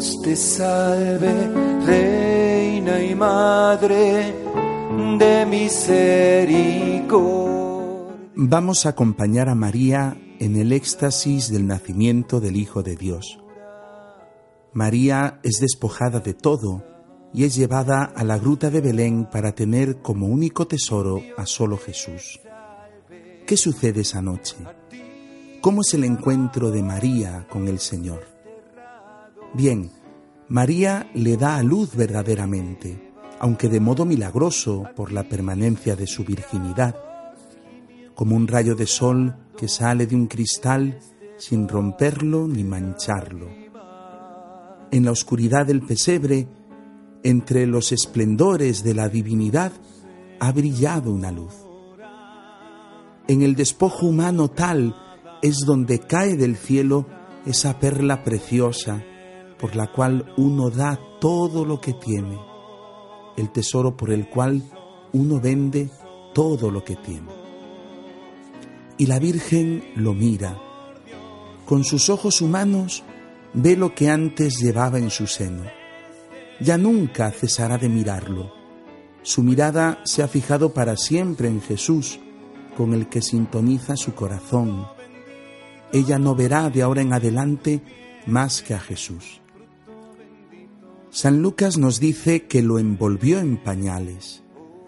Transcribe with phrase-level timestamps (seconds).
[0.00, 1.30] Te salve,
[1.84, 4.34] Reina y Madre
[5.18, 7.20] de misericordia.
[8.34, 13.40] Vamos a acompañar a María en el éxtasis del nacimiento del Hijo de Dios.
[14.72, 16.82] María es despojada de todo
[17.34, 21.76] y es llevada a la gruta de Belén para tener como único tesoro a solo
[21.76, 22.40] Jesús.
[23.46, 24.56] ¿Qué sucede esa noche?
[25.60, 28.40] ¿Cómo es el encuentro de María con el Señor?
[29.52, 29.90] Bien,
[30.50, 36.24] María le da a luz verdaderamente, aunque de modo milagroso por la permanencia de su
[36.24, 36.96] virginidad,
[38.16, 40.98] como un rayo de sol que sale de un cristal
[41.38, 43.46] sin romperlo ni mancharlo.
[44.90, 46.48] En la oscuridad del pesebre,
[47.22, 49.70] entre los esplendores de la divinidad,
[50.40, 51.54] ha brillado una luz.
[53.28, 54.96] En el despojo humano tal
[55.42, 57.06] es donde cae del cielo
[57.46, 59.04] esa perla preciosa
[59.60, 62.38] por la cual uno da todo lo que tiene,
[63.36, 64.62] el tesoro por el cual
[65.12, 65.90] uno vende
[66.32, 67.28] todo lo que tiene.
[68.96, 70.56] Y la Virgen lo mira.
[71.66, 73.02] Con sus ojos humanos
[73.52, 75.64] ve lo que antes llevaba en su seno.
[76.60, 78.52] Ya nunca cesará de mirarlo.
[79.22, 82.18] Su mirada se ha fijado para siempre en Jesús,
[82.76, 84.86] con el que sintoniza su corazón.
[85.92, 87.82] Ella no verá de ahora en adelante
[88.26, 89.40] más que a Jesús.
[91.20, 94.42] San Lucas nos dice que lo envolvió en pañales,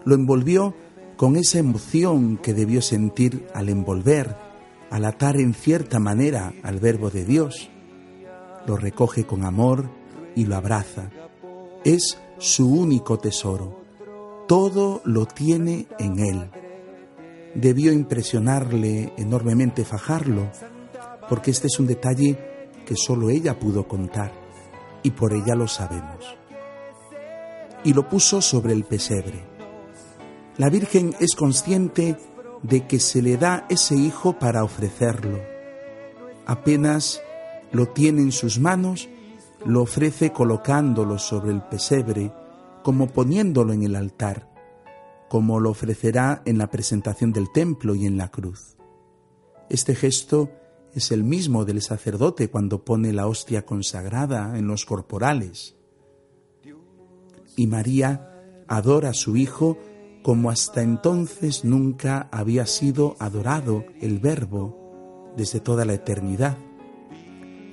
[0.06, 0.74] lo envolvió
[1.18, 4.34] con esa emoción que debió sentir al envolver,
[4.88, 7.68] al atar en cierta manera al Verbo de Dios.
[8.66, 9.90] Lo recoge con amor
[10.34, 11.10] y lo abraza.
[11.84, 13.84] Es su único tesoro.
[14.48, 16.50] Todo lo tiene en él.
[17.54, 20.50] Debió impresionarle enormemente fajarlo,
[21.28, 22.38] porque este es un detalle
[22.86, 24.41] que solo ella pudo contar
[25.02, 26.36] y por ella lo sabemos.
[27.84, 29.44] Y lo puso sobre el pesebre.
[30.56, 32.16] La Virgen es consciente
[32.62, 35.40] de que se le da ese hijo para ofrecerlo.
[36.46, 37.20] Apenas
[37.72, 39.08] lo tiene en sus manos,
[39.64, 42.32] lo ofrece colocándolo sobre el pesebre,
[42.82, 44.48] como poniéndolo en el altar,
[45.28, 48.76] como lo ofrecerá en la presentación del templo y en la cruz.
[49.70, 50.50] Este gesto
[50.94, 55.74] es el mismo del sacerdote cuando pone la hostia consagrada en los corporales.
[57.56, 59.78] Y María adora a su Hijo
[60.22, 66.56] como hasta entonces nunca había sido adorado el Verbo desde toda la eternidad.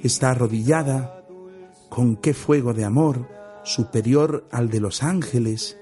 [0.03, 1.23] Está arrodillada
[1.89, 3.27] con qué fuego de amor
[3.63, 5.77] superior al de los ángeles,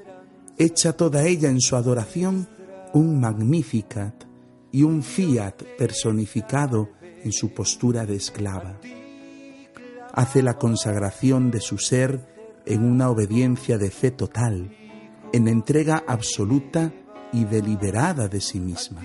[0.57, 2.47] echa toda ella en su adoración
[2.93, 4.25] un Magnificat
[4.71, 6.89] y un Fiat personificado
[7.27, 8.79] en su postura de esclava.
[10.13, 12.25] Hace la consagración de su ser
[12.65, 14.71] en una obediencia de fe total,
[15.33, 16.93] en entrega absoluta
[17.33, 19.01] y deliberada de sí misma.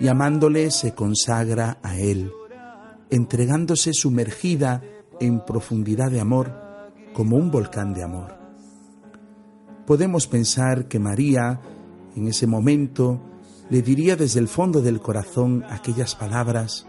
[0.00, 2.32] Y amándole se consagra a Él,
[3.10, 4.82] entregándose sumergida
[5.20, 6.50] en profundidad de amor
[7.12, 8.38] como un volcán de amor.
[9.86, 11.60] Podemos pensar que María,
[12.16, 13.20] en ese momento,
[13.68, 16.86] le diría desde el fondo del corazón aquellas palabras,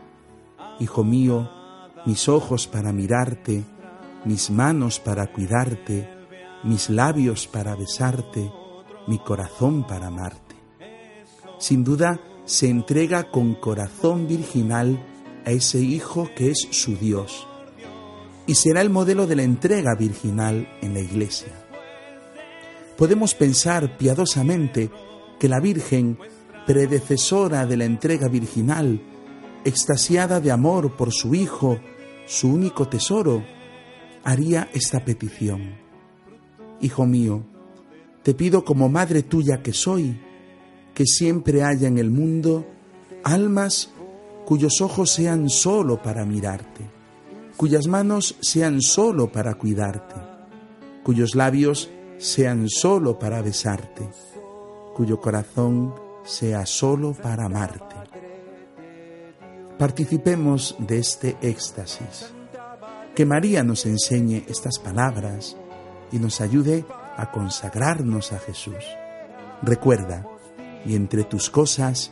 [0.80, 1.50] Hijo mío,
[2.06, 3.64] mis ojos para mirarte,
[4.26, 6.08] mis manos para cuidarte,
[6.64, 8.52] mis labios para besarte,
[9.08, 10.56] mi corazón para amarte.
[11.58, 15.04] Sin duda, se entrega con corazón virginal
[15.46, 17.48] a ese Hijo que es su Dios,
[18.46, 21.54] y será el modelo de la entrega virginal en la Iglesia.
[22.98, 24.92] Podemos pensar piadosamente
[25.40, 26.18] que la Virgen
[26.68, 29.02] predecesora de la entrega virginal,
[29.64, 31.80] extasiada de amor por su Hijo,
[32.26, 33.42] su único tesoro,
[34.26, 35.78] haría esta petición.
[36.82, 37.46] Hijo mío,
[38.22, 40.20] te pido como madre tuya que soy,
[40.94, 42.68] que siempre haya en el mundo
[43.24, 43.92] almas
[44.46, 46.82] cuyos ojos sean solo para mirarte,
[47.56, 50.16] cuyas manos sean solo para cuidarte,
[51.06, 54.10] cuyos labios sean solo para besarte,
[54.94, 57.96] cuyo corazón sea solo para amarte.
[59.80, 62.34] Participemos de este éxtasis.
[63.16, 65.56] Que María nos enseñe estas palabras
[66.12, 66.86] y nos ayude
[67.16, 68.86] a consagrarnos a Jesús.
[69.64, 70.26] Recuerda,
[70.86, 72.12] y entre tus cosas,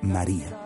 [0.00, 0.60] María.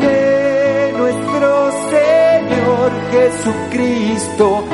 [0.00, 4.64] De nuestro Señor Jesucristo.